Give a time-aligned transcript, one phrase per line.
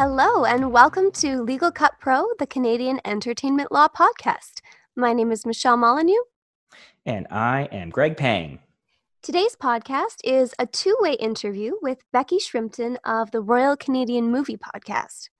[0.00, 4.60] Hello, and welcome to Legal Cut Pro, the Canadian Entertainment Law Podcast.
[4.94, 6.22] My name is Michelle Molyneux.
[7.04, 8.60] And I am Greg Pang.
[9.22, 14.56] Today's podcast is a two way interview with Becky Shrimpton of the Royal Canadian Movie
[14.56, 15.30] Podcast.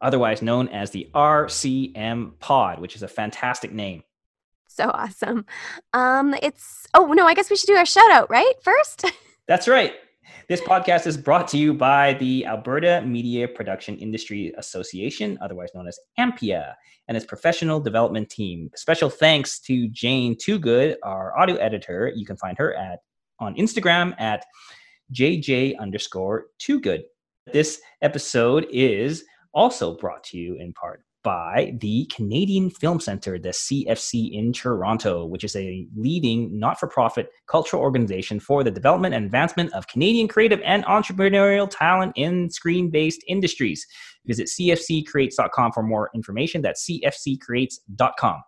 [0.00, 4.02] Otherwise known as the RCM Pod, which is a fantastic name.
[4.66, 5.46] So awesome.
[5.92, 8.54] Um, it's, oh no, I guess we should do our shout out, right?
[8.60, 9.04] First?
[9.46, 9.94] That's right.
[10.48, 15.88] This podcast is brought to you by the Alberta Media Production Industry Association, otherwise known
[15.88, 16.74] as AMPIA,
[17.08, 18.70] and its professional development team.
[18.76, 22.12] Special thanks to Jane Toogood, our audio editor.
[22.14, 23.00] You can find her at
[23.40, 24.44] on Instagram at
[25.12, 27.02] JJ underscore Toogood.
[27.52, 33.50] This episode is also brought to you in part by the Canadian Film Centre, the
[33.50, 39.14] CFC in Toronto, which is a leading not for profit cultural organization for the development
[39.14, 43.86] and advancement of Canadian creative and entrepreneurial talent in screen based industries.
[44.26, 46.62] Visit cfccreates.com for more information.
[46.62, 48.42] That's cfccreates.com.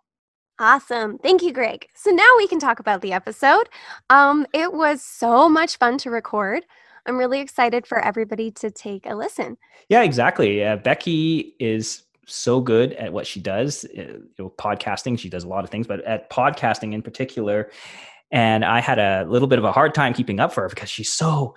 [0.61, 1.19] Awesome.
[1.19, 1.89] Thank you, Greg.
[1.95, 3.69] So now we can talk about the episode.
[4.09, 6.65] Um, it was so much fun to record.
[7.07, 9.59] I'm really excited for everybody to take a listen.
[9.89, 10.65] Yeah, exactly.
[10.65, 15.19] Uh, Becky is so good at what she does, uh, you know, podcasting.
[15.19, 17.71] She does a lot of things, but at podcasting in particular,
[18.31, 20.91] and I had a little bit of a hard time keeping up for her because
[20.91, 21.55] she's so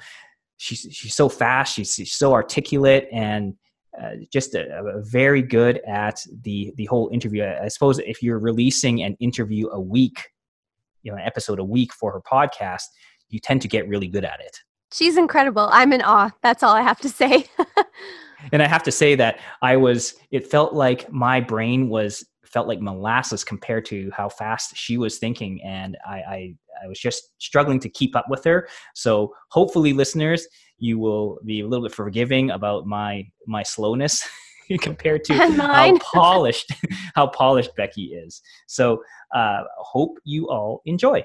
[0.58, 1.76] she's she's so fast.
[1.76, 3.56] She's, she's so articulate and
[4.00, 7.44] uh, just a, a very good at the the whole interview.
[7.46, 10.30] I suppose if you're releasing an interview a week,
[11.04, 12.84] you know, an episode a week for her podcast,
[13.30, 14.60] you tend to get really good at it.
[14.92, 15.68] She's incredible.
[15.72, 16.32] I'm in awe.
[16.42, 17.46] That's all I have to say.
[18.52, 20.16] and I have to say that I was.
[20.32, 25.20] It felt like my brain was felt like molasses compared to how fast she was
[25.20, 28.70] thinking, and I, I, I was just struggling to keep up with her.
[28.96, 30.48] So hopefully, listeners,
[30.78, 34.28] you will be a little bit forgiving about my my slowness.
[34.82, 36.74] compared to how polished
[37.16, 38.42] how polished Becky is.
[38.68, 39.02] So
[39.34, 41.24] uh, hope you all enjoy.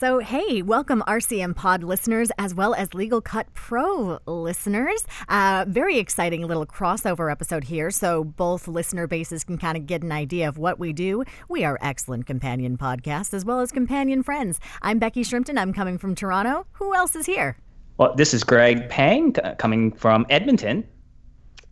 [0.00, 5.04] So, hey, welcome RCM Pod listeners as well as Legal Cut Pro listeners.
[5.28, 7.90] Uh, very exciting little crossover episode here.
[7.90, 11.24] So, both listener bases can kind of get an idea of what we do.
[11.48, 14.60] We are excellent companion podcasts as well as companion friends.
[14.82, 15.58] I'm Becky Shrimpton.
[15.58, 16.68] I'm coming from Toronto.
[16.74, 17.58] Who else is here?
[17.96, 20.86] Well, this is Greg Pang coming from Edmonton.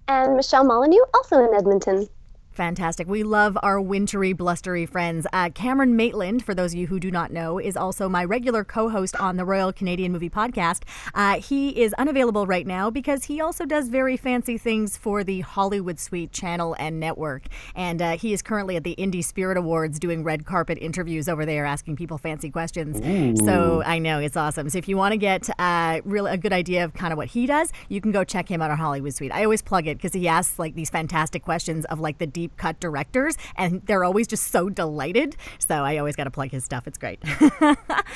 [0.09, 2.09] And Michelle Molyneux, also in Edmonton.
[2.57, 3.07] Fantastic.
[3.07, 5.27] We love our wintry, blustery friends.
[5.31, 8.65] Uh, Cameron Maitland, for those of you who do not know, is also my regular
[8.65, 10.85] co host on the Royal Canadian Movie Podcast.
[11.15, 15.43] Uh, he is unavailable right now because he also does very fancy things for the
[15.43, 17.43] Hollywood Suite channel and network.
[17.75, 21.45] And uh, he is currently at the Indie Spirit Awards doing red carpet interviews over
[21.45, 23.01] there, asking people fancy questions.
[23.07, 23.45] Ooh.
[23.45, 24.71] So I know it's awesome.
[24.71, 27.29] So if you want to get uh, really a good idea of kind of what
[27.29, 29.33] he does, you can go check him out on Hollywood Suite.
[29.35, 32.46] I always plug it because he asks like these fantastic questions of like the deep
[32.47, 35.37] deep cut directors, and they're always just so delighted.
[35.59, 36.87] So I always got to plug his stuff.
[36.87, 37.19] It's great.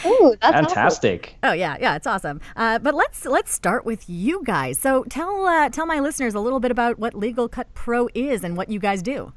[0.07, 1.37] Ooh, that's fantastic.
[1.43, 1.51] Awesome.
[1.51, 2.41] Oh yeah, yeah, it's awesome.
[2.57, 4.79] Uh, but let's let's start with you guys.
[4.79, 8.45] So tell uh, tell my listeners a little bit about what Legal Cut Pro is
[8.45, 9.33] and what you guys do.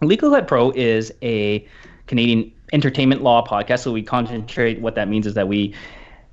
[0.00, 1.66] Legal Cut Pro is a
[2.06, 3.80] Canadian entertainment law podcast.
[3.80, 4.80] So we concentrate.
[4.80, 5.74] What that means is that we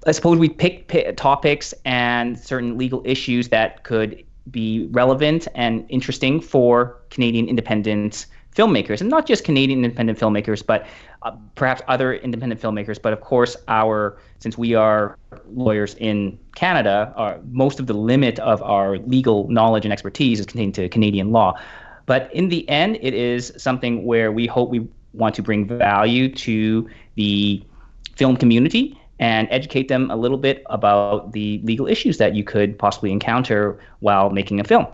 [0.07, 5.85] I suppose we pick, pick, topics and certain legal issues that could be relevant and
[5.89, 8.25] interesting for Canadian independent
[8.55, 10.87] filmmakers, and not just Canadian independent filmmakers, but
[11.23, 13.01] uh, perhaps other independent filmmakers.
[13.01, 15.17] But of course, our since we are
[15.51, 20.45] lawyers in Canada, our, most of the limit of our legal knowledge and expertise is
[20.45, 21.59] contained to Canadian law.
[22.05, 26.29] But in the end, it is something where we hope we want to bring value
[26.35, 27.63] to the
[28.15, 32.77] film community and educate them a little bit about the legal issues that you could
[32.77, 34.85] possibly encounter while making a film.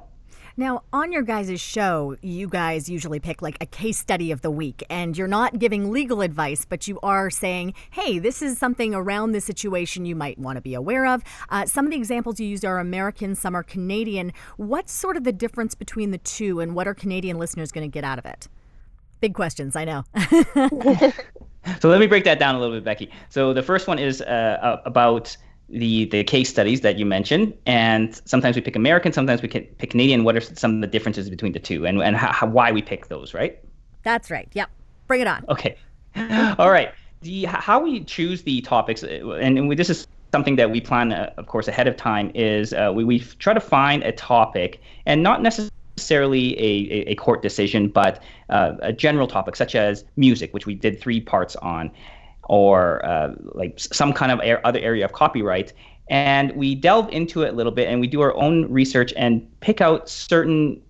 [0.58, 4.52] Now, on your guys' show, you guys usually pick like a case study of the
[4.52, 8.94] week, and you're not giving legal advice, but you are saying, hey, this is something
[8.94, 11.24] around this situation you might want to be aware of.
[11.50, 14.34] Uh, some of the examples you used are American, some are Canadian.
[14.58, 17.92] What's sort of the difference between the two, and what are Canadian listeners going to
[17.92, 18.50] get out of it?
[19.22, 20.04] Big questions, I know.
[21.80, 23.12] so let me break that down a little bit, Becky.
[23.30, 25.36] So the first one is uh, about
[25.70, 29.90] the the case studies that you mentioned, and sometimes we pick American, sometimes we pick
[29.90, 30.24] Canadian.
[30.24, 33.08] What are some of the differences between the two, and and how, why we pick
[33.08, 33.60] those, right?
[34.04, 34.50] That's right.
[34.54, 34.70] Yep.
[35.08, 35.46] Bring it on.
[35.50, 35.78] Okay.
[36.58, 36.92] All right.
[37.22, 39.08] The how we choose the topics, uh,
[39.40, 42.32] and, and we, this is something that we plan, uh, of course, ahead of time.
[42.36, 47.16] Is uh, we we try to find a topic, and not necessarily necessarily a, a,
[47.16, 51.56] court decision, but uh, a general topic such as music, which we did three parts
[51.58, 51.92] on,
[52.44, 55.74] or uh, like some kind of other area of copyright.
[56.10, 59.48] And we delve into it a little bit and we do our own research and
[59.62, 60.82] pick out certain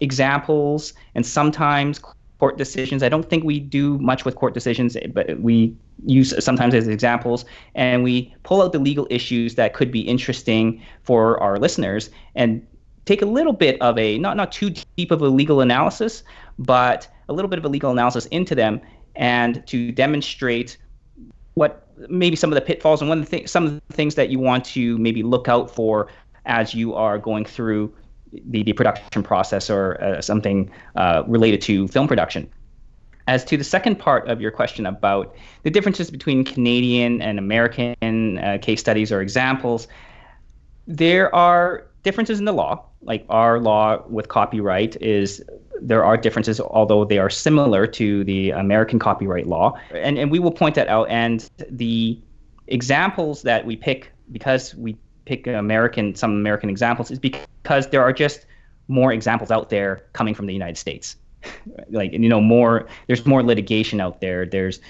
[0.00, 2.00] examples and sometimes
[2.38, 3.02] court decisions.
[3.02, 5.76] I don't think we do much with court decisions, but we
[6.06, 7.44] use sometimes as examples
[7.74, 12.66] and we pull out the legal issues that could be interesting for our listeners and
[13.04, 16.22] take a little bit of a not not too deep of a legal analysis,
[16.58, 18.80] but a little bit of a legal analysis into them
[19.16, 20.76] and to demonstrate
[21.54, 24.14] what maybe some of the pitfalls and one of the things some of the things
[24.14, 26.08] that you want to maybe look out for
[26.46, 27.92] as you are going through
[28.32, 32.50] the, the production process or uh, something uh, related to film production.
[33.28, 38.38] As to the second part of your question about the differences between Canadian and American
[38.38, 39.86] uh, case studies or examples,
[40.88, 42.84] there are differences in the law.
[43.02, 45.42] Like our law with copyright is
[45.80, 49.78] there are differences, although they are similar to the American copyright law.
[49.92, 51.08] And, and we will point that out.
[51.08, 52.18] And the
[52.68, 58.12] examples that we pick, because we pick American, some American examples, is because there are
[58.12, 58.46] just
[58.88, 61.16] more examples out there coming from the United States.
[61.90, 64.46] like, you know, more, there's more litigation out there.
[64.46, 64.80] There's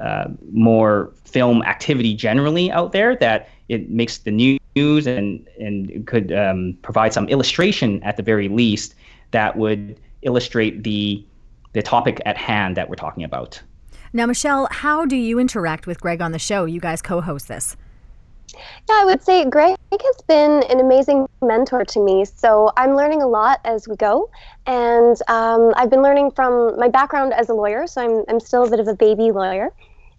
[0.00, 6.32] uh, more film activity generally out there that it makes the news and and could
[6.32, 8.94] um, provide some illustration at the very least
[9.32, 11.24] that would illustrate the
[11.72, 13.60] the topic at hand that we're talking about.
[14.12, 16.66] Now, Michelle, how do you interact with Greg on the show?
[16.66, 17.76] You guys co-host this.
[18.54, 22.26] Yeah, I would say Greg has been an amazing mentor to me.
[22.26, 24.28] So I'm learning a lot as we go.
[24.66, 27.86] And um, I've been learning from my background as a lawyer.
[27.86, 29.70] So I'm, I'm still a bit of a baby lawyer.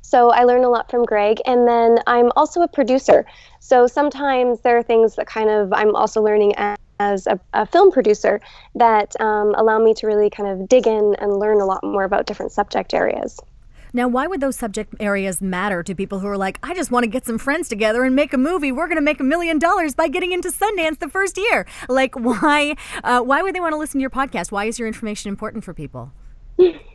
[0.04, 1.42] So I learn a lot from Greg.
[1.46, 3.26] And then I'm also a producer.
[3.60, 7.66] So sometimes there are things that kind of I'm also learning as, as a, a,
[7.66, 8.40] film producer
[8.76, 12.04] that um, allow me to really kind of dig in and learn a lot more
[12.04, 13.40] about different subject areas.
[13.96, 17.04] Now, why would those subject areas matter to people who are like, I just want
[17.04, 18.72] to get some friends together and make a movie.
[18.72, 21.66] We're going to make a million dollars by getting into Sundance the first year.
[21.88, 22.76] Like, why?
[23.04, 24.52] Uh, why would they want to listen to your podcast?
[24.52, 26.12] Why is your information important for people?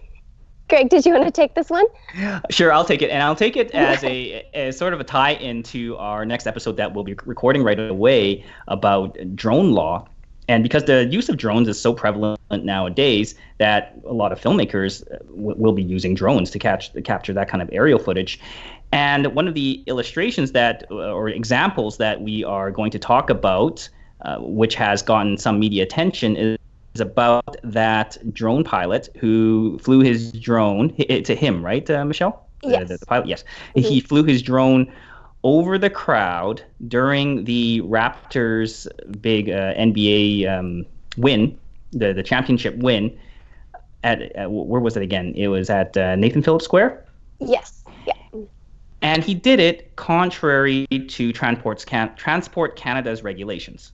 [0.69, 1.87] Greg, did you want to take this one?
[2.50, 5.32] Sure, I'll take it, and I'll take it as a as sort of a tie
[5.32, 10.06] into our next episode that we'll be recording right away about drone law.
[10.49, 15.03] And because the use of drones is so prevalent nowadays, that a lot of filmmakers
[15.12, 18.41] uh, w- will be using drones to catch to capture that kind of aerial footage.
[18.93, 23.29] And one of the illustrations that uh, or examples that we are going to talk
[23.31, 23.88] about,
[24.23, 26.59] uh, which has gotten some media attention, is
[27.00, 32.47] about that drone pilot who flew his drone to him, right, uh, Michelle?
[32.62, 32.81] Yes.
[32.81, 33.45] The, the, the pilot, yes.
[33.77, 33.89] Mm-hmm.
[33.89, 34.93] He flew his drone
[35.45, 38.87] over the crowd during the Raptors'
[39.21, 40.87] big uh, NBA um,
[41.17, 41.59] win,
[41.93, 43.17] the the championship win.
[44.05, 45.35] At, at, where was it again?
[45.37, 47.05] It was at uh, Nathan Phillips Square.
[47.41, 47.83] Yes.
[48.06, 48.15] Yeah.
[49.03, 53.93] And he did it contrary to Transport's Can- Transport Canada's regulations.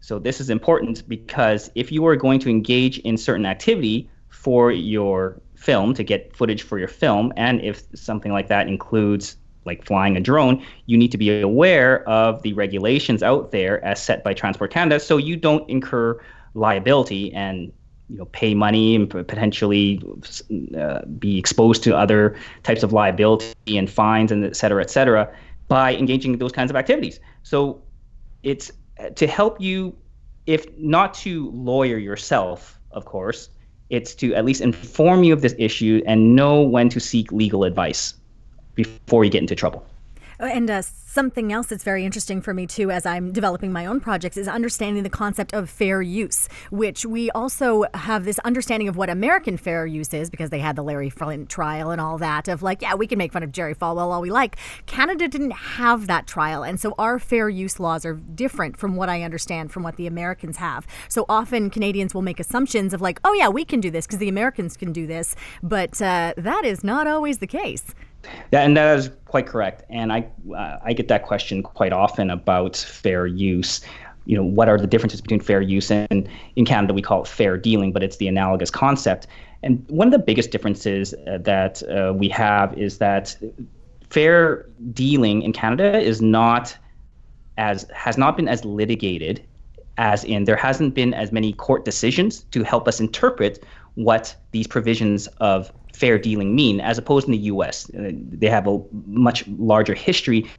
[0.00, 4.72] So this is important because if you are going to engage in certain activity for
[4.72, 9.36] your film to get footage for your film, and if something like that includes
[9.66, 14.02] like flying a drone, you need to be aware of the regulations out there as
[14.02, 16.18] set by Transport Canada, so you don't incur
[16.54, 17.70] liability and
[18.08, 20.02] you know pay money and potentially
[20.76, 25.32] uh, be exposed to other types of liability and fines and et cetera, et cetera,
[25.68, 27.20] by engaging in those kinds of activities.
[27.42, 27.82] So
[28.42, 28.72] it's
[29.14, 29.96] to help you,
[30.46, 33.50] if not to lawyer yourself, of course,
[33.88, 37.64] it's to at least inform you of this issue and know when to seek legal
[37.64, 38.14] advice
[38.74, 39.84] before you get into trouble.
[40.40, 44.00] And uh, something else that's very interesting for me too, as I'm developing my own
[44.00, 48.96] projects, is understanding the concept of fair use, which we also have this understanding of
[48.96, 52.48] what American fair use is because they had the Larry Flynt trial and all that
[52.48, 54.56] of like, yeah, we can make fun of Jerry Falwell all we like.
[54.86, 59.10] Canada didn't have that trial, and so our fair use laws are different from what
[59.10, 60.86] I understand from what the Americans have.
[61.08, 64.20] So often Canadians will make assumptions of like, oh yeah, we can do this because
[64.20, 67.94] the Americans can do this, but uh, that is not always the case.
[68.52, 69.84] Yeah, and that is quite correct.
[69.88, 73.80] And I uh, I get that question quite often about fair use.
[74.26, 77.28] You know, what are the differences between fair use and in Canada we call it
[77.28, 79.26] fair dealing, but it's the analogous concept.
[79.62, 83.36] And one of the biggest differences uh, that uh, we have is that
[84.08, 86.76] fair dealing in Canada is not
[87.58, 89.42] as has not been as litigated
[89.98, 93.62] as in there hasn't been as many court decisions to help us interpret
[94.04, 97.90] what these provisions of fair dealing mean, as opposed in the U.S.
[97.90, 100.50] Uh, they have a much larger history.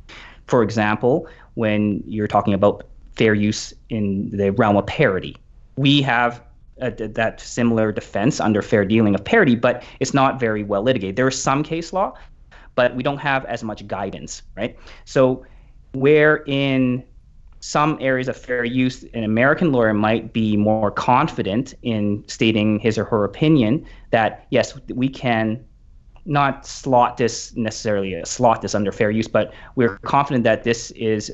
[0.47, 5.35] For example, when you're talking about fair use in the realm of parody,
[5.77, 6.41] we have
[6.77, 11.15] that similar defense under fair dealing of parody, but it's not very well litigated.
[11.15, 12.13] There is some case law,
[12.75, 14.77] but we don't have as much guidance, right?
[15.05, 15.45] So
[15.93, 17.03] where in
[17.61, 22.97] some areas of fair use, an American lawyer might be more confident in stating his
[22.97, 25.63] or her opinion that yes, we can
[26.25, 30.91] not slot this necessarily uh, slot this under fair use, but we're confident that this
[30.91, 31.31] is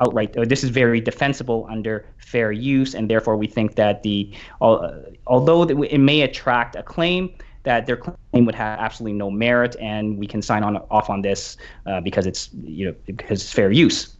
[0.00, 4.30] outright or this is very defensible under fair use, and therefore we think that the
[4.60, 4.92] uh,
[5.26, 7.32] although it may attract a claim
[7.62, 11.22] that their claim would have absolutely no merit, and we can sign on off on
[11.22, 11.56] this
[11.86, 14.16] uh, because it's you know because it's fair use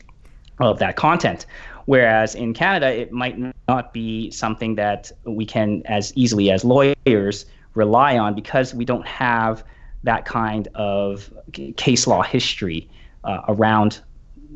[0.60, 1.46] of that content.
[1.86, 3.36] Whereas in Canada, it might
[3.68, 9.06] not be something that we can as easily as lawyers rely on because we don't
[9.06, 9.64] have
[10.04, 11.32] that kind of
[11.76, 12.88] case law history
[13.24, 14.00] uh, around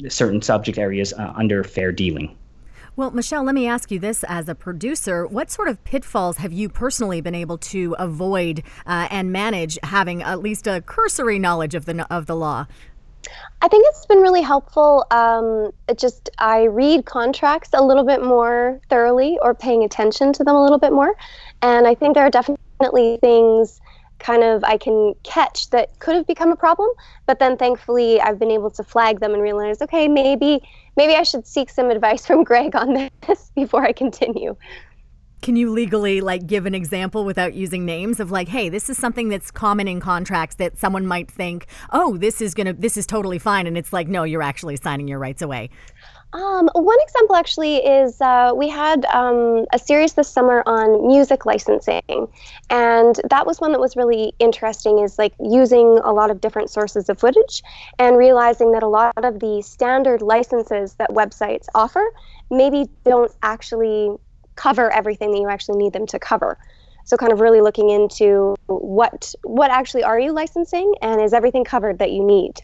[0.08, 2.36] certain subject areas uh, under fair dealing.
[2.96, 5.26] Well, Michelle, let me ask you this as a producer.
[5.26, 10.22] What sort of pitfalls have you personally been able to avoid uh, and manage having
[10.22, 12.66] at least a cursory knowledge of the, of the law?
[13.62, 15.06] I think it's been really helpful.
[15.10, 20.44] Um, it just I read contracts a little bit more thoroughly or paying attention to
[20.44, 21.14] them a little bit more,
[21.62, 23.80] and I think there are definitely things
[24.18, 26.88] kind of I can catch that could have become a problem.
[27.26, 30.62] But then thankfully I've been able to flag them and realize, okay, maybe
[30.96, 34.56] maybe I should seek some advice from Greg on this before I continue.
[35.44, 38.96] Can you legally like give an example without using names of like, hey, this is
[38.96, 43.06] something that's common in contracts that someone might think, oh, this is gonna this is
[43.06, 45.68] totally fine, and it's like, no, you're actually signing your rights away.
[46.32, 51.44] Um, one example actually is uh, we had um, a series this summer on music
[51.44, 52.26] licensing,
[52.70, 55.00] and that was one that was really interesting.
[55.00, 57.62] Is like using a lot of different sources of footage
[57.98, 62.02] and realizing that a lot of the standard licenses that websites offer
[62.50, 64.16] maybe don't actually
[64.56, 66.58] cover everything that you actually need them to cover.
[67.04, 71.64] So kind of really looking into what what actually are you licensing, and is everything
[71.64, 72.62] covered that you need.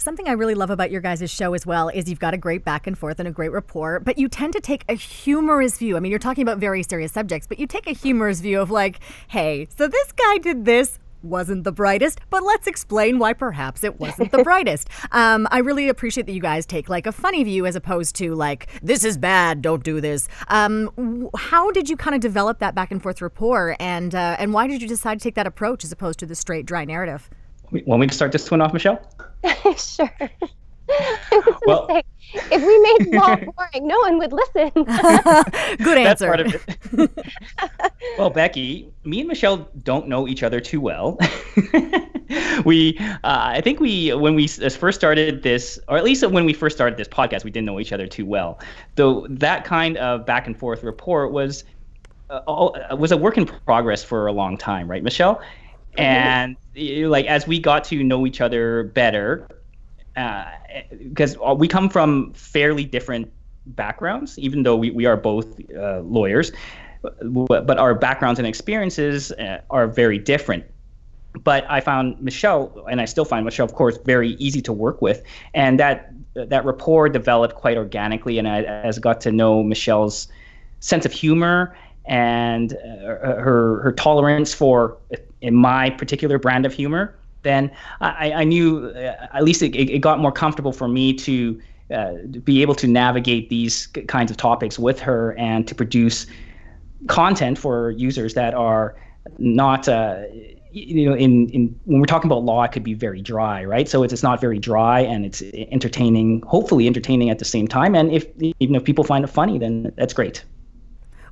[0.00, 2.64] Something I really love about your guys' show as well is you've got a great
[2.64, 5.96] back and forth and a great rapport, but you tend to take a humorous view.
[5.96, 8.70] I mean, you're talking about very serious subjects, but you take a humorous view of
[8.70, 13.84] like, hey, so this guy did this wasn't the brightest, but let's explain why perhaps
[13.84, 14.88] it wasn't the brightest.
[15.12, 18.34] Um, I really appreciate that you guys take like a funny view as opposed to
[18.34, 20.28] like, this is bad, don't do this.
[20.48, 24.52] Um, how did you kind of develop that back and forth rapport, and uh, and
[24.52, 27.28] why did you decide to take that approach as opposed to the straight dry narrative?
[27.70, 29.00] Want me to start this one off, Michelle?
[29.76, 30.30] sure.
[31.66, 32.02] well, say,
[32.34, 34.70] if we made law boring, no one would listen.
[35.84, 36.04] Good answer.
[36.04, 36.54] That's part of
[36.98, 37.10] it.
[38.18, 41.18] well, Becky, me and Michelle don't know each other too well.
[42.64, 46.52] we, uh, I think we, when we first started this, or at least when we
[46.52, 48.60] first started this podcast, we didn't know each other too well.
[48.94, 51.64] Though that kind of back and forth rapport was
[52.30, 55.40] uh, all, was a work in progress for a long time, right, Michelle?
[55.96, 59.48] And like as we got to know each other better,
[60.98, 63.30] because uh, we come from fairly different
[63.66, 66.52] backgrounds, even though we, we are both uh, lawyers,
[67.02, 70.64] but our backgrounds and experiences uh, are very different.
[71.44, 75.00] But I found Michelle, and I still find Michelle, of course, very easy to work
[75.02, 75.22] with,
[75.54, 78.38] and that that rapport developed quite organically.
[78.38, 80.28] And I, as got to know Michelle's
[80.80, 84.96] sense of humor and uh, her her tolerance for
[85.40, 90.00] in my particular brand of humor, then I, I knew uh, at least it, it,
[90.00, 91.60] got more comfortable for me to
[91.94, 92.14] uh,
[92.44, 96.26] be able to navigate these kinds of topics with her and to produce
[97.06, 98.96] content for users that are
[99.38, 100.22] not uh,
[100.70, 103.88] you know in, in when we're talking about law it could be very dry right?
[103.88, 107.94] So it's, it's not very dry and it's entertaining hopefully entertaining at the same time.
[107.94, 108.26] And if
[108.60, 110.44] even if people find it funny then that's great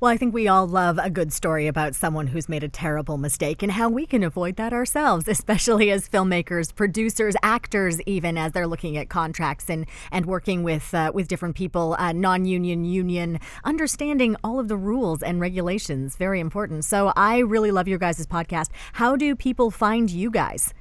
[0.00, 3.16] well, I think we all love a good story about someone who's made a terrible
[3.16, 8.52] mistake and how we can avoid that ourselves, especially as filmmakers, producers, actors, even as
[8.52, 13.38] they're looking at contracts and, and working with uh, with different people, uh, non-union, union,
[13.64, 16.84] understanding all of the rules and regulations, very important.
[16.84, 18.68] So I really love your guys' podcast.
[18.94, 20.74] How do people find you guys?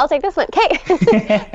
[0.00, 0.46] I'll take this one.
[0.56, 0.78] Okay.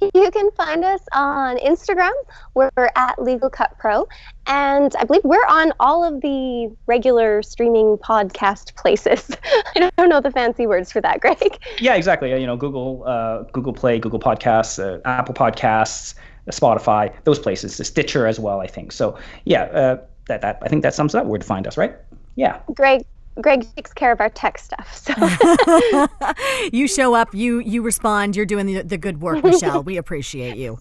[0.14, 2.12] you can find us on Instagram.
[2.52, 4.06] We're at Legal Cut Pro.
[4.46, 9.30] And I believe we're on all of the regular streaming podcast places.
[9.74, 11.58] I don't know the fancy words for that, Greg.
[11.78, 12.38] Yeah, exactly.
[12.38, 16.14] You know, Google, uh, Google Play, Google Podcasts, uh, Apple Podcasts,
[16.50, 18.92] Spotify, those places, Stitcher as well, I think.
[18.92, 19.96] So, yeah, uh,
[20.28, 21.94] that, that I think that sums up where to find us, right?
[22.36, 22.60] Yeah.
[22.74, 23.06] Greg,
[23.40, 24.96] Greg takes care of our tech stuff.
[24.96, 25.14] So
[26.72, 29.82] you show up, you you respond, you're doing the, the good work, Michelle.
[29.82, 30.78] we appreciate you.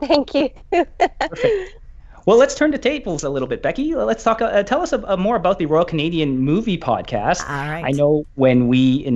[0.00, 0.50] Thank you.
[0.70, 1.76] Perfect.
[2.26, 3.94] Well, let's turn the tables a little bit, Becky.
[3.94, 4.42] Let's talk.
[4.42, 7.48] Uh, tell us a, a more about the Royal Canadian Movie Podcast.
[7.48, 7.84] All right.
[7.84, 9.06] I know when we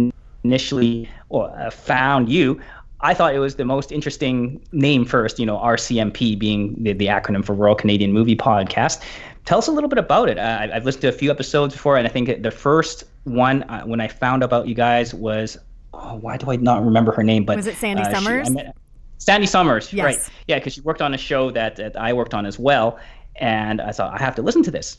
[0.44, 2.60] initially uh, found you,
[3.02, 7.06] I thought it was the most interesting name first, you know, RCMP being the, the
[7.06, 9.02] acronym for Royal Canadian Movie Podcast.
[9.46, 10.38] Tell us a little bit about it.
[10.38, 13.82] Uh, I've listened to a few episodes before, and I think the first one uh,
[13.82, 15.56] when I found about you guys was,
[15.94, 17.44] oh, why do I not remember her name?
[17.44, 18.48] But was it Sandy uh, Summers?
[18.48, 18.76] She, met,
[19.16, 20.04] Sandy Summers, yes.
[20.04, 20.30] right?
[20.46, 22.98] Yeah, because she worked on a show that, that I worked on as well,
[23.36, 24.98] and I thought I have to listen to this.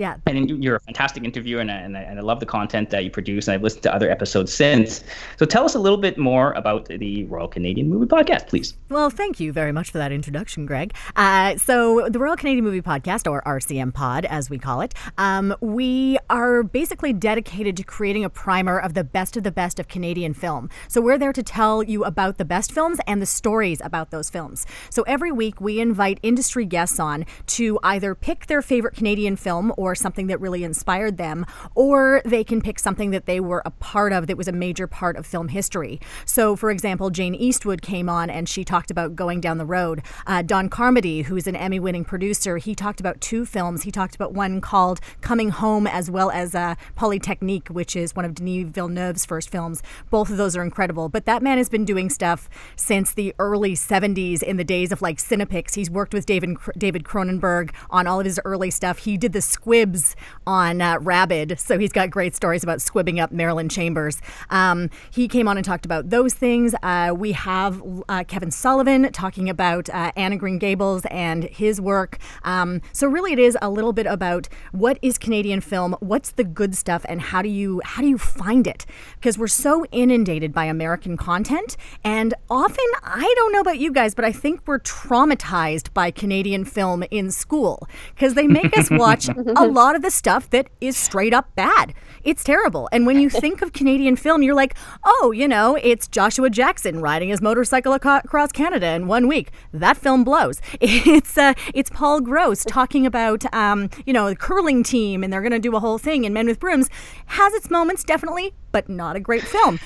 [0.00, 0.16] Yeah.
[0.26, 3.04] And you're a fantastic interviewer, and I, and, I, and I love the content that
[3.04, 5.04] you produce, and I've listened to other episodes since.
[5.36, 8.72] So tell us a little bit more about the Royal Canadian Movie Podcast, please.
[8.88, 10.94] Well, thank you very much for that introduction, Greg.
[11.16, 15.54] Uh, so, the Royal Canadian Movie Podcast, or RCM Pod, as we call it, um,
[15.60, 19.86] we are basically dedicated to creating a primer of the best of the best of
[19.88, 20.70] Canadian film.
[20.88, 24.30] So, we're there to tell you about the best films and the stories about those
[24.30, 24.64] films.
[24.88, 29.74] So, every week we invite industry guests on to either pick their favorite Canadian film
[29.76, 31.44] or or something that really inspired them,
[31.74, 34.86] or they can pick something that they were a part of that was a major
[34.86, 36.00] part of film history.
[36.24, 40.02] So, for example, Jane Eastwood came on and she talked about Going Down the Road.
[40.26, 43.82] Uh, Don Carmody, who's an Emmy winning producer, he talked about two films.
[43.82, 48.24] He talked about one called Coming Home as well as uh, Polytechnique, which is one
[48.24, 49.82] of Denis Villeneuve's first films.
[50.10, 51.08] Both of those are incredible.
[51.08, 55.02] But that man has been doing stuff since the early 70s in the days of
[55.02, 55.74] like Cinepix.
[55.74, 58.98] He's worked with David, David Cronenberg on all of his early stuff.
[58.98, 60.14] He did the Squid squibs
[60.46, 64.20] on uh, Rabid, so he's got great stories about squibbing up Marilyn Chambers.
[64.50, 66.74] Um, he came on and talked about those things.
[66.82, 72.18] Uh, we have uh, Kevin Sullivan talking about uh, Anne Green Gables and his work.
[72.42, 76.44] Um, so really, it is a little bit about what is Canadian film, what's the
[76.44, 78.84] good stuff, and how do you how do you find it?
[79.14, 84.14] Because we're so inundated by American content, and often I don't know about you guys,
[84.14, 89.28] but I think we're traumatized by Canadian film in school because they make us watch
[89.62, 91.94] a lot of the stuff that is straight up bad.
[92.22, 92.88] It's terrible.
[92.92, 94.74] And when you think of Canadian film, you're like,
[95.04, 99.50] oh, you know, it's Joshua Jackson riding his motorcycle across Canada in one week.
[99.72, 100.60] That film blows.
[101.10, 105.40] It's uh, it's Paul Gross talking about, um, you know, the curling team, and they're
[105.40, 106.88] going to do a whole thing in Men with Brooms.
[107.26, 109.78] Has its moments, definitely, but not a great film.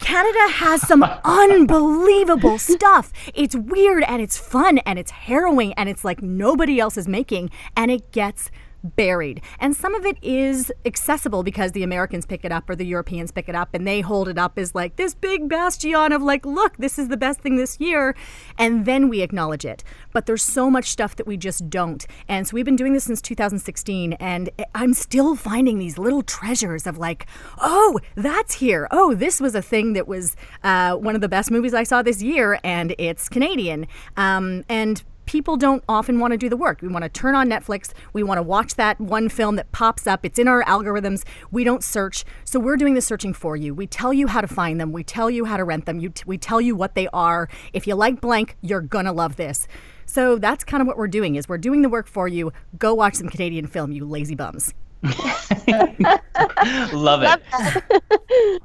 [0.00, 3.12] Canada has some unbelievable stuff.
[3.34, 7.50] It's weird and it's fun and it's harrowing and it's like nobody else is making,
[7.76, 8.50] and it gets
[8.84, 9.40] buried.
[9.58, 13.32] And some of it is accessible because the Americans pick it up or the Europeans
[13.32, 16.44] pick it up and they hold it up as like this big bastion of like,
[16.44, 18.14] look, this is the best thing this year.
[18.58, 19.82] And then we acknowledge it.
[20.12, 22.06] But there's so much stuff that we just don't.
[22.28, 26.86] And so we've been doing this since 2016 and I'm still finding these little treasures
[26.86, 27.26] of like,
[27.58, 28.86] oh, that's here.
[28.90, 32.02] Oh, this was a thing that was uh, one of the best movies I saw
[32.02, 33.86] this year and it's Canadian.
[34.16, 36.82] Um, and people don't often want to do the work.
[36.82, 37.92] We want to turn on Netflix.
[38.12, 40.24] We want to watch that one film that pops up.
[40.24, 41.24] It's in our algorithms.
[41.50, 42.24] We don't search.
[42.44, 43.74] So we're doing the searching for you.
[43.74, 44.92] We tell you how to find them.
[44.92, 46.00] We tell you how to rent them.
[46.00, 47.48] T- we tell you what they are.
[47.72, 49.66] If you like blank, you're going to love this.
[50.06, 52.52] So that's kind of what we're doing is we're doing the work for you.
[52.78, 54.74] Go watch some Canadian film, you lazy bums.
[56.92, 57.42] Love it.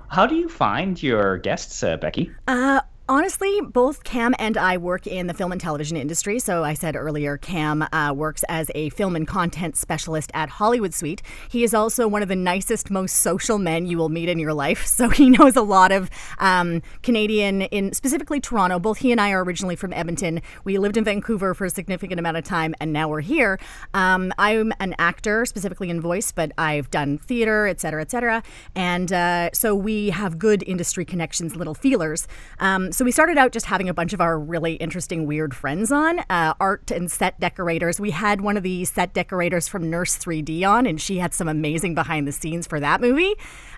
[0.08, 2.32] How do you find your guests, uh, Becky?
[2.48, 6.38] Uh, Honestly, both Cam and I work in the film and television industry.
[6.38, 10.94] So I said earlier, Cam uh, works as a film and content specialist at Hollywood
[10.94, 11.24] Suite.
[11.50, 14.54] He is also one of the nicest, most social men you will meet in your
[14.54, 14.86] life.
[15.00, 18.80] So he knows a lot of um, Canadian, in specifically Toronto.
[18.80, 20.42] Both he and I are originally from Edmonton.
[20.66, 23.60] We lived in Vancouver for a significant amount of time, and now we're here.
[23.94, 28.44] Um, I'm an actor, specifically in voice, but I've done theater, et cetera, et cetera.
[28.76, 32.28] And uh, so we have good industry connections, little feelers.
[32.60, 36.20] Um, we started out just having a bunch of our really interesting, weird friends on,
[36.30, 38.00] uh, art and set decorators.
[38.00, 41.48] We had one of the set decorators from Nurse 3D on, and she had some
[41.48, 43.36] amazing behind the scenes for that movie.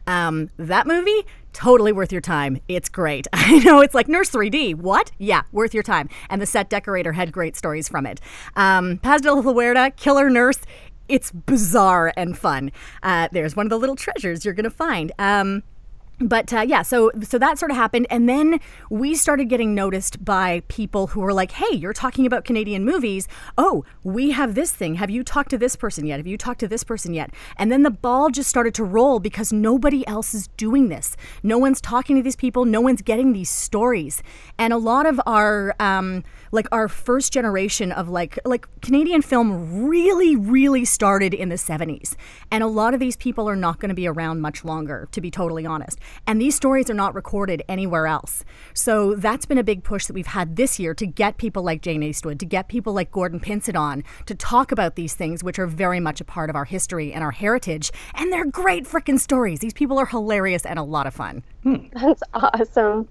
[0.07, 2.61] Um, that movie, totally worth your time.
[2.67, 3.27] It's great.
[3.33, 4.75] I know it's like Nurse 3D.
[4.75, 5.11] What?
[5.17, 6.09] Yeah, worth your time.
[6.29, 8.19] And the set decorator had great stories from it.
[8.55, 10.59] Um, Paz de la Huerta, Killer Nurse.
[11.07, 12.71] It's bizarre and fun.
[13.03, 15.11] Uh, there's one of the little treasures you're going to find.
[15.19, 15.63] Um,
[16.21, 20.23] but uh, yeah, so so that sort of happened, and then we started getting noticed
[20.23, 23.27] by people who were like, "Hey, you're talking about Canadian movies.
[23.57, 24.95] Oh, we have this thing.
[24.95, 26.17] Have you talked to this person yet?
[26.17, 29.19] Have you talked to this person yet?" And then the ball just started to roll
[29.19, 31.15] because nobody else is doing this.
[31.43, 32.65] No one's talking to these people.
[32.65, 34.21] No one's getting these stories,
[34.57, 39.85] and a lot of our um, like our first generation of like like Canadian film
[39.87, 42.15] really really started in the 70s,
[42.51, 45.21] and a lot of these people are not going to be around much longer, to
[45.21, 45.99] be totally honest.
[46.27, 48.43] And these stories are not recorded anywhere else.
[48.73, 51.81] So that's been a big push that we've had this year to get people like
[51.81, 55.59] Jane Eastwood, to get people like Gordon Pinsent on to talk about these things, which
[55.59, 57.91] are very much a part of our history and our heritage.
[58.15, 59.59] And they're great freaking stories.
[59.59, 61.43] These people are hilarious and a lot of fun.
[61.63, 61.87] Hmm.
[61.93, 63.07] That's awesome.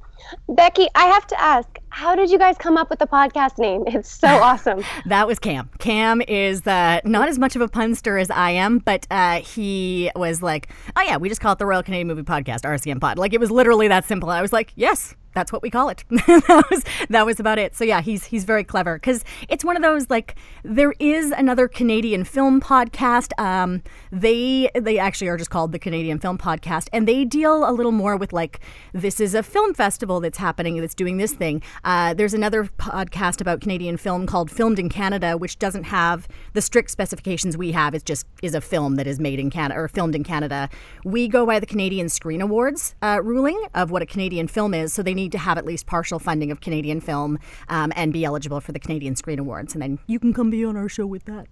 [0.48, 3.84] Becky, I have to ask, how did you guys come up with the podcast name?
[3.86, 4.82] It's so awesome.
[5.06, 5.70] that was Cam.
[5.78, 10.10] Cam is uh, not as much of a punster as I am, but uh, he
[10.14, 13.18] was like, oh, yeah, we just call it the Royal Canadian Movie Podcast, RCM Pod.
[13.18, 14.30] Like, it was literally that simple.
[14.30, 16.04] I was like, yes, that's what we call it.
[16.10, 17.74] that was that was about it.
[17.74, 21.68] So yeah, he's he's very clever because it's one of those like there is another
[21.68, 23.38] Canadian film podcast.
[23.38, 27.72] Um, they they actually are just called the Canadian Film Podcast, and they deal a
[27.72, 28.60] little more with like
[28.92, 31.62] this is a film festival that's happening that's doing this thing.
[31.84, 36.62] Uh, there's another podcast about Canadian film called Filmed in Canada, which doesn't have the
[36.62, 37.94] strict specifications we have.
[37.94, 40.68] It just is a film that is made in Canada or filmed in Canada.
[41.04, 44.92] We go by the Canadian Screen Awards uh, ruling of what a Canadian film is,
[44.92, 48.24] so they need to have at least partial funding of Canadian film um, and be
[48.24, 49.74] eligible for the Canadian Screen Awards.
[49.74, 51.46] And then you can come be on our show with that.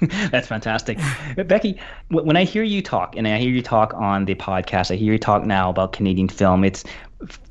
[0.30, 0.98] That's fantastic.
[1.46, 1.78] Becky,
[2.08, 5.12] when I hear you talk, and I hear you talk on the podcast, I hear
[5.12, 6.84] you talk now about Canadian film, it's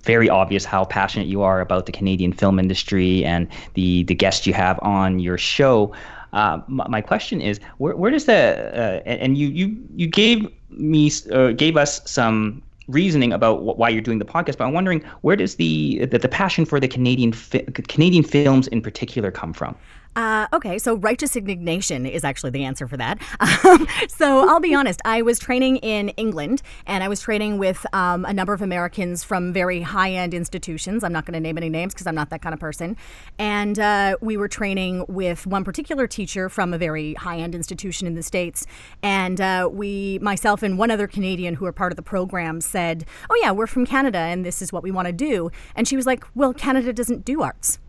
[0.04, 4.48] very obvious how passionate you are about the Canadian film industry and the, the guests
[4.48, 5.94] you have on your show.
[6.34, 11.12] Uh, my, question is, where, where does the uh, and you you you gave me
[11.32, 15.04] uh, gave us some reasoning about wh- why you're doing the podcast, but I'm wondering
[15.22, 19.54] where does the the, the passion for the Canadian fi- Canadian films in particular come
[19.54, 19.76] from?
[20.16, 23.20] Uh, okay, so righteous indignation is actually the answer for that.
[23.66, 27.86] Um, so I'll be honest, I was training in England and I was training with
[27.94, 31.04] um, a number of Americans from very high end institutions.
[31.04, 32.96] I'm not going to name any names because I'm not that kind of person.
[33.38, 38.08] And uh, we were training with one particular teacher from a very high end institution
[38.08, 38.66] in the States.
[39.04, 43.06] And uh, we, myself and one other Canadian who are part of the program, said,
[43.30, 45.52] Oh, yeah, we're from Canada and this is what we want to do.
[45.76, 47.80] And she was like, Well, Canada doesn't do arts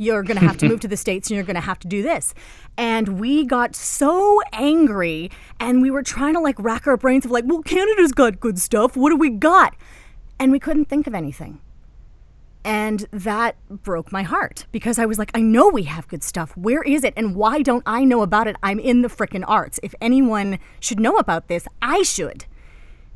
[0.00, 1.86] you're going to have to move to the States and you're going to have to
[1.86, 2.32] do this.
[2.78, 7.30] And we got so angry and we were trying to like rack our brains of
[7.30, 8.96] like, well, Canada's got good stuff.
[8.96, 9.76] What do we got?
[10.38, 11.60] And we couldn't think of anything.
[12.64, 16.56] And that broke my heart because I was like, I know we have good stuff.
[16.56, 17.12] Where is it?
[17.16, 18.56] And why don't I know about it?
[18.62, 19.78] I'm in the frickin' arts.
[19.82, 22.46] If anyone should know about this, I should.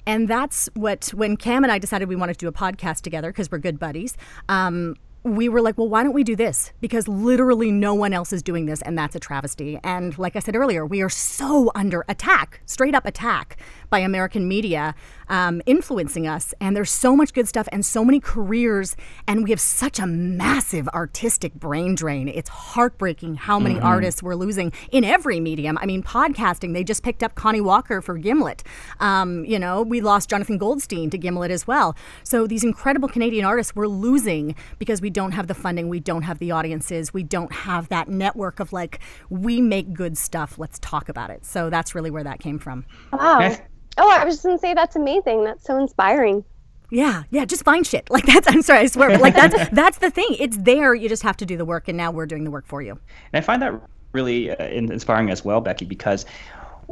[0.07, 3.31] And that's what, when Cam and I decided we wanted to do a podcast together
[3.31, 4.17] because we're good buddies,
[4.51, 6.71] um, we were like, well, why don't we do this?
[6.83, 9.79] Because literally no one else is doing this, and that's a travesty.
[9.83, 13.57] And like I said earlier, we are so under attack, straight up attack
[13.95, 14.93] by American media
[15.29, 16.53] um, influencing us.
[16.61, 18.97] And there's so much good stuff and so many careers.
[19.29, 22.27] And we have such a massive artistic brain drain.
[22.27, 23.87] It's heartbreaking how many mm-hmm.
[23.87, 25.79] artists we're losing in every medium.
[25.81, 28.65] I mean, podcasting, they just picked up Connie Walker for Gimlet.
[28.99, 31.95] Um, you know, we lost Jonathan Goldstein to Gimlet as well.
[32.25, 36.23] So these incredible Canadian artists we're losing because we don't have the funding, we don't
[36.23, 38.99] have the audiences, we don't have that network of like,
[39.31, 41.45] we make good stuff, let's talk about it.
[41.45, 42.87] So that's really where that came from.
[43.13, 43.57] Wow.
[43.97, 45.45] Oh, I was just gonna say that's amazing.
[45.45, 46.45] That's so inspiring.
[46.91, 48.09] Yeah, yeah, just find shit.
[48.11, 50.37] Like that's I'm sorry, I swear, but like that's that's the thing.
[50.39, 50.95] It's there.
[50.95, 52.93] You just have to do the work and now we're doing the work for you.
[52.93, 53.01] And
[53.35, 53.81] I find that
[54.13, 56.27] really uh, inspiring as well, Becky, because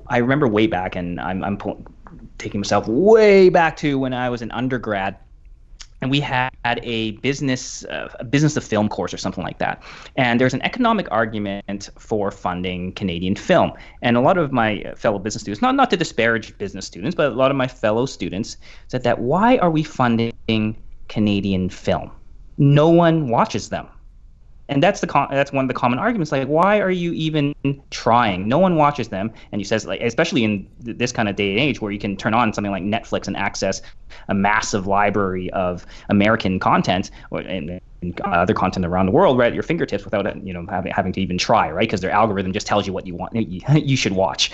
[0.09, 1.59] I remember way back and I'm I'm
[2.39, 5.17] taking myself way back to when I was an undergrad
[6.03, 6.51] and we had
[6.83, 9.83] a business uh, a business of film course or something like that.
[10.17, 13.73] And there's an economic argument for funding canadian film.
[14.03, 17.33] And a lot of my fellow business students not not to disparage business students but
[17.33, 18.57] a lot of my fellow students
[18.89, 20.77] said that why are we funding
[21.09, 22.11] canadian film?
[22.59, 23.89] No one watches them
[24.69, 27.55] and that's the con- that's one of the common arguments like why are you even
[27.91, 28.49] trying?
[28.49, 29.33] No one watches them.
[29.51, 31.99] And you says like especially in th- this kind of day and age where you
[31.99, 33.83] can turn on something like netflix and access
[34.29, 39.49] a massive library of american content or, and, and other content around the world right
[39.49, 42.53] at your fingertips without you know having, having to even try right because their algorithm
[42.53, 44.51] just tells you what you want you, you should watch.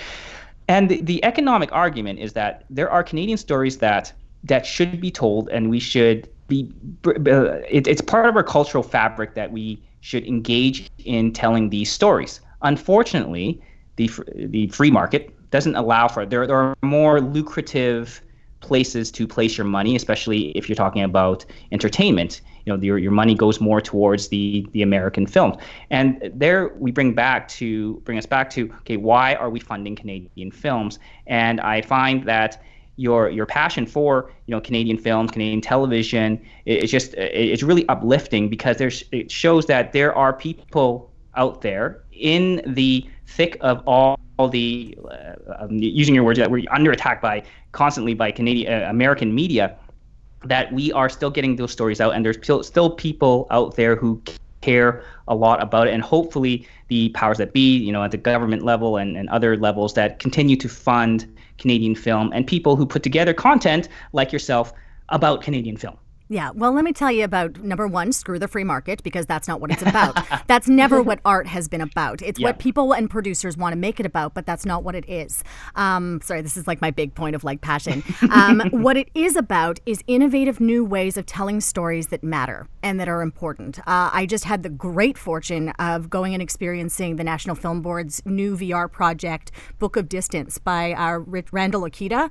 [0.67, 5.11] And the, the economic argument is that there are canadian stories that that should be
[5.11, 6.71] told and we should be
[7.05, 12.41] it, it's part of our cultural fabric that we should engage in telling these stories.
[12.61, 13.61] Unfortunately,
[13.95, 16.29] the the free market doesn't allow for it.
[16.29, 18.21] There, there are more lucrative
[18.61, 22.41] places to place your money, especially if you're talking about entertainment.
[22.65, 25.55] You know, your, your money goes more towards the the American films.
[25.89, 29.95] And there we bring back to bring us back to okay, why are we funding
[29.95, 30.99] Canadian films?
[31.27, 32.61] And I find that
[32.99, 36.39] your your passion for you know Canadian films, Canadian television.
[36.65, 42.03] It's just it's really uplifting because there's it shows that there are people out there
[42.11, 46.91] in the thick of all, all the uh, um, using your words that we're under
[46.91, 49.77] attack by constantly by Canadian uh, American media
[50.43, 53.95] that we are still getting those stories out and there's still, still people out there
[53.95, 54.21] who
[54.61, 58.17] care a lot about it and hopefully the powers that be you know at the
[58.17, 61.25] government level and, and other levels that continue to fund
[61.59, 64.73] Canadian film and people who put together content like yourself
[65.09, 65.97] about Canadian film.
[66.31, 69.47] Yeah, well, let me tell you about number one, screw the free market, because that's
[69.47, 70.15] not what it's about.
[70.47, 72.21] that's never what art has been about.
[72.21, 75.09] It's what people and producers want to make it about, but that's not what it
[75.09, 75.43] is.
[75.75, 78.03] Um, sorry, this is like my big point of like passion.
[78.31, 82.99] Um, what it is about is innovative new ways of telling stories that matter and
[82.99, 83.79] that are important.
[83.79, 88.23] Uh, I just had the great fortune of going and experiencing the National Film Board's
[88.27, 91.17] new VR project, Book of Distance, by uh,
[91.51, 92.29] Randall Okita.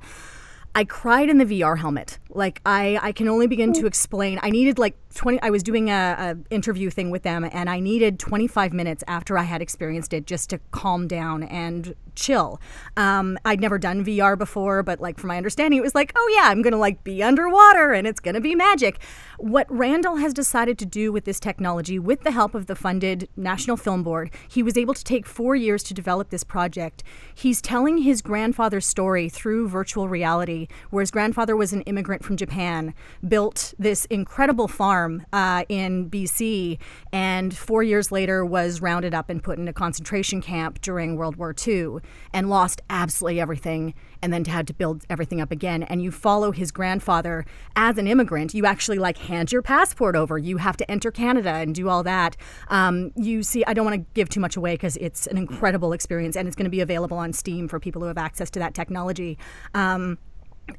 [0.75, 2.19] I cried in the VR helmet.
[2.29, 3.87] Like I, I can only begin to hmm.
[3.87, 4.39] explain.
[4.41, 7.79] I needed like 20 I was doing a, a, interview thing with them and I
[7.79, 12.61] needed 25 minutes after I had experienced it just to calm down and chill.
[12.97, 16.35] Um, I'd never done VR before, but like from my understanding, it was like, oh
[16.35, 19.01] yeah, I'm gonna like be underwater and it's gonna be magic.
[19.37, 23.29] What Randall has decided to do with this technology, with the help of the funded
[23.37, 27.03] National Film Board, he was able to take four years to develop this project.
[27.33, 32.35] He's telling his grandfather's story through virtual reality, where his grandfather was an immigrant from
[32.35, 32.93] Japan,
[33.25, 36.77] built this incredible farm uh, in BC,
[37.13, 41.37] and four years later was rounded up and put in a concentration camp during World
[41.37, 41.99] War II
[42.33, 45.83] and lost absolutely everything and then had to build everything up again.
[45.83, 47.45] And you follow his grandfather
[47.75, 48.53] as an immigrant.
[48.53, 50.37] You actually like hand your passport over.
[50.37, 52.35] You have to enter Canada and do all that.
[52.69, 55.93] Um, you see, I don't want to give too much away because it's an incredible
[55.93, 58.59] experience and it's going to be available on Steam for people who have access to
[58.59, 59.37] that technology.
[59.73, 60.17] Um,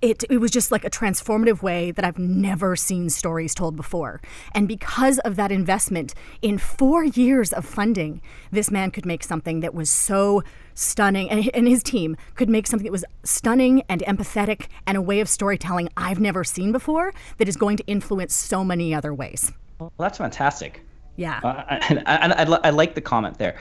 [0.02, 4.20] it, it was just like a transformative way that I've never seen stories told before.
[4.54, 9.60] And because of that investment in four years of funding, this man could make something
[9.60, 10.42] that was so
[10.74, 15.02] stunning, and, and his team could make something that was stunning and empathetic and a
[15.02, 19.12] way of storytelling I've never seen before that is going to influence so many other
[19.12, 19.52] ways.
[19.78, 20.82] Well, that's fantastic.
[21.16, 21.40] Yeah.
[21.42, 23.56] Uh, and, I, I, I, like the comment there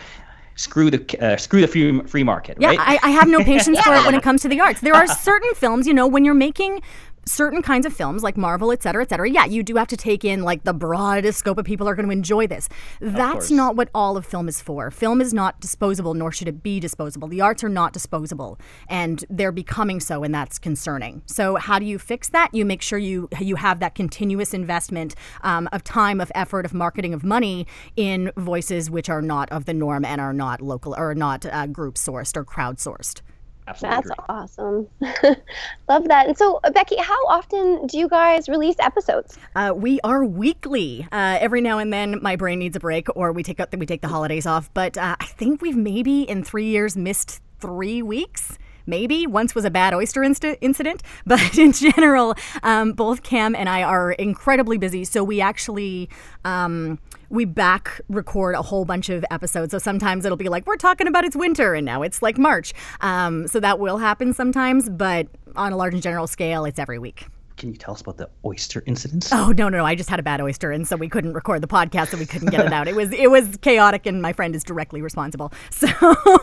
[0.59, 2.57] screw the uh, screw the free free market.
[2.59, 2.79] Yeah, right?
[2.79, 4.81] I, I have no patience for it when it comes to the arts.
[4.81, 6.81] There are certain films, you know, when you're making
[7.29, 9.97] certain kinds of films like Marvel, et cetera, et cetera, yeah, you do have to
[9.97, 12.67] take in like the broadest scope of people are going to enjoy this.
[12.99, 14.91] That's not what all of film is for.
[14.91, 17.27] Film is not disposable, nor should it be disposable.
[17.27, 21.21] The arts are not disposable, and they're becoming so, and that's concerning.
[21.25, 22.53] So, how do you fix that?
[22.53, 26.73] You make sure you you have that continuous investment um, of time, of effort, of
[26.73, 30.95] marketing, of money in voices which are not of the norm and are not local
[30.97, 33.21] or not uh, group sourced or crowdsourced.
[33.69, 34.25] Absolutely That's agree.
[34.29, 34.87] awesome.
[35.89, 36.27] Love that.
[36.27, 39.37] And so, Becky, how often do you guys release episodes?
[39.55, 41.07] Uh, we are weekly.
[41.11, 43.77] Uh, every now and then, my brain needs a break, or we take out the
[43.77, 44.73] we take the holidays off.
[44.73, 49.65] But uh, I think we've maybe in three years missed three weeks maybe once was
[49.65, 54.77] a bad oyster inst- incident but in general um, both cam and i are incredibly
[54.77, 56.09] busy so we actually
[56.45, 59.71] um, we back record a whole bunch of episodes.
[59.71, 62.73] So sometimes it'll be like, we're talking about it's winter and now it's like March.
[63.01, 66.99] Um, so that will happen sometimes, but on a large and general scale, it's every
[66.99, 67.27] week.
[67.57, 69.33] Can you tell us about the oyster incidents?
[69.33, 69.85] Oh no, no, no!
[69.85, 72.25] I just had a bad oyster, and so we couldn't record the podcast, so we
[72.25, 72.87] couldn't get it out.
[72.87, 75.51] It was it was chaotic, and my friend is directly responsible.
[75.71, 75.87] So,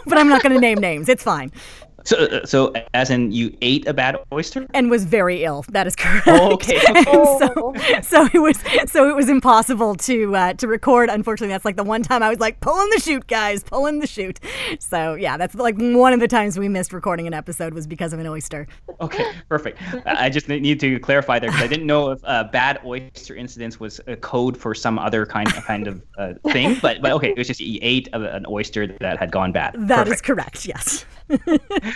[0.06, 1.08] but I'm not going to name names.
[1.08, 1.52] It's fine.
[2.06, 5.64] So, uh, so as in you ate a bad oyster and was very ill.
[5.70, 6.28] That is correct.
[6.28, 6.78] Oh, okay.
[7.04, 11.10] so, so it was so it was impossible to uh, to record.
[11.10, 14.06] Unfortunately, that's like the one time I was like pulling the chute, guys, pulling the
[14.06, 14.38] chute.
[14.78, 18.12] So yeah, that's like one of the times we missed recording an episode was because
[18.12, 18.68] of an oyster.
[19.00, 19.78] Okay, perfect.
[20.06, 23.80] I just need to clarify there because I didn't know if uh, bad oyster incidents
[23.80, 27.30] was a code for some other kind of kind of uh, thing, but but okay,
[27.30, 29.74] it was just you ate an oyster that had gone bad.
[29.76, 30.14] That perfect.
[30.14, 30.66] is correct.
[30.66, 31.04] Yes.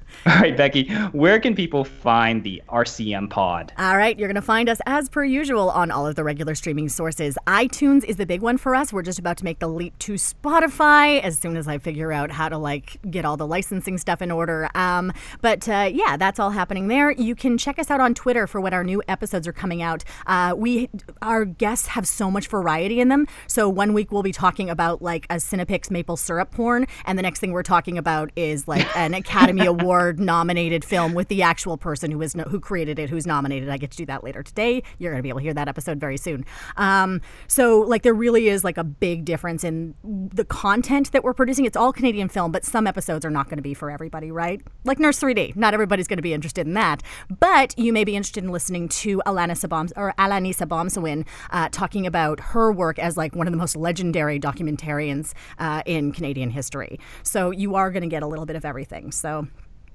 [0.27, 3.73] All right, Becky, where can people find the RCM pod?
[3.79, 6.53] All right, you're going to find us as per usual on all of the regular
[6.53, 7.39] streaming sources.
[7.47, 8.93] iTunes is the big one for us.
[8.93, 12.29] We're just about to make the leap to Spotify as soon as I figure out
[12.29, 14.69] how to like get all the licensing stuff in order.
[14.75, 17.09] Um, but uh, yeah, that's all happening there.
[17.09, 20.03] You can check us out on Twitter for when our new episodes are coming out.
[20.27, 20.87] Uh, we
[21.23, 23.25] our guests have so much variety in them.
[23.47, 27.23] So one week we'll be talking about like a Cinepix maple syrup porn, and the
[27.23, 31.77] next thing we're talking about is like an Academy Award nominated film with the actual
[31.77, 33.69] person who is no, who created it, who's nominated.
[33.69, 34.83] I get to do that later today.
[34.99, 36.45] You're going to be able to hear that episode very soon.
[36.77, 41.33] Um, so like there really is like a big difference in the content that we're
[41.33, 41.65] producing.
[41.65, 44.61] It's all Canadian film, but some episodes are not going to be for everybody, right?
[44.83, 45.55] Like Nurse 3D.
[45.55, 47.03] Not everybody's going to be interested in that,
[47.39, 52.05] but you may be interested in listening to Alana Sabam or Alanis Obomsawin uh, talking
[52.05, 56.99] about her work as like one of the most legendary documentarians uh, in Canadian history.
[57.23, 59.11] So you are going to get a little bit of everything.
[59.11, 59.47] So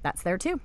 [0.03, 0.59] that's there too.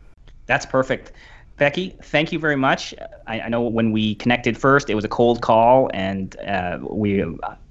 [0.46, 1.12] That's perfect.
[1.56, 2.94] Becky, thank you very much.
[3.26, 7.24] I, I, know when we connected first, it was a cold call, and uh, we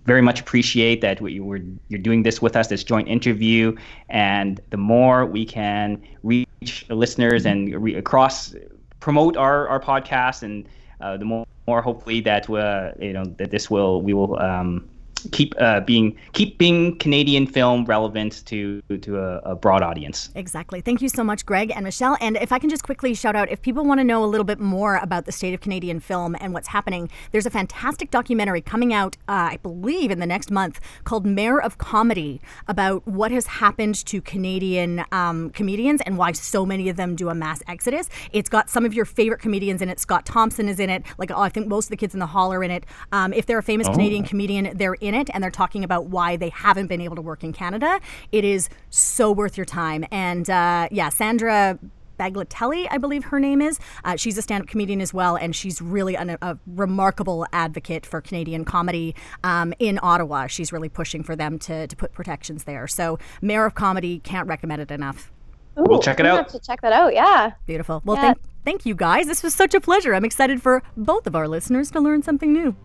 [0.06, 3.76] very much appreciate that we, are you're doing this with us, this joint interview.
[4.10, 8.56] And the more we can reach listeners and re- across
[9.00, 10.67] promote our, our podcast and
[11.02, 14.88] uh, the more, more hopefully that uh, you know that this will we will um,
[15.31, 20.29] keep uh, being keep being Canadian film relevant to to a, a, broad audience.
[20.36, 20.81] Exactly.
[20.81, 22.17] Thank you so much, Greg and Michelle.
[22.21, 24.43] And if I can just quickly shout out, if people want to know a little
[24.43, 28.62] bit more about the state of Canadian film and what's happening, there's a fantastic documentary
[28.62, 33.31] coming out, uh, I believe, in the next month called Mayor of Comedy about what
[33.31, 37.62] has happened to Canadian um, comedians and why so many of them do a mass
[37.67, 38.10] exodus.
[38.31, 39.99] It's got some of your favorite comedians in it.
[39.99, 41.03] Scott Thompson is in it.
[41.17, 42.86] Like oh, I think most of the kids in the hall are in it.
[43.12, 43.91] Um, if they're a famous oh.
[43.91, 47.15] Canadian comedian, they're in in it and they're talking about why they haven't been able
[47.15, 48.00] to work in Canada.
[48.32, 50.06] It is so worth your time.
[50.12, 51.78] And uh, yeah, Sandra
[52.19, 53.80] Battaglini, I believe her name is.
[54.04, 58.06] Uh, she's a stand up comedian as well, and she's really an, a remarkable advocate
[58.06, 60.47] for Canadian comedy um, in Ottawa.
[60.47, 62.88] She's really pushing for them to, to put protections there.
[62.88, 65.32] So, Mayor of Comedy, can't recommend it enough.
[65.80, 66.38] Ooh, we'll check it out.
[66.38, 67.13] Have to check that out.
[67.13, 67.54] Yeah.
[67.65, 68.02] Beautiful.
[68.06, 68.21] Well, yeah.
[68.21, 69.26] thank, thank you guys.
[69.26, 70.13] This was such a pleasure.
[70.13, 72.76] I'm excited for both of our listeners to learn something new.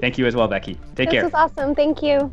[0.00, 0.74] Thank you as well, Becky.
[0.94, 1.22] Take this care.
[1.22, 1.74] This was awesome.
[1.74, 2.32] Thank you.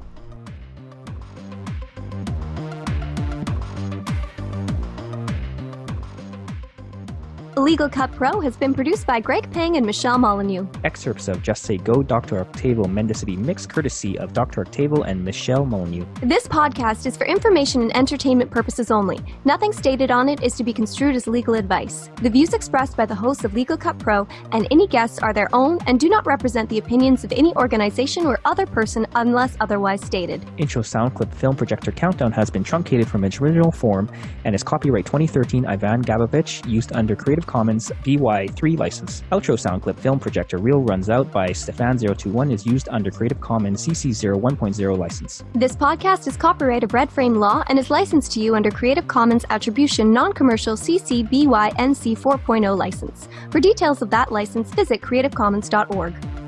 [7.61, 10.67] Legal Cut Pro has been produced by Greg Pang and Michelle Molyneux.
[10.83, 12.39] Excerpts of Just Say Go, Dr.
[12.39, 14.61] Octavo Mendicity mix courtesy of Dr.
[14.61, 16.07] Octavo and Michelle Molyneux.
[16.23, 19.19] This podcast is for information and entertainment purposes only.
[19.45, 22.09] Nothing stated on it is to be construed as legal advice.
[22.23, 25.47] The views expressed by the hosts of Legal Cut Pro and any guests are their
[25.53, 30.01] own and do not represent the opinions of any organization or other person unless otherwise
[30.03, 30.43] stated.
[30.57, 34.09] Intro sound clip film projector countdown has been truncated from its original form
[34.45, 39.23] and is copyright 2013 Ivan Gabovich used under Creative Commons BY3 license.
[39.33, 43.85] Outro sound clip film projector reel runs out by Stefan021 is used under Creative Commons
[43.85, 45.43] CC0 1.0 license.
[45.53, 49.05] This podcast is copyright of Red Frame Law and is licensed to you under Creative
[49.05, 53.27] Commons Attribution Non-Commercial CC BY NC 4.0 license.
[53.49, 56.40] For details of that license, visit creativecommons.org.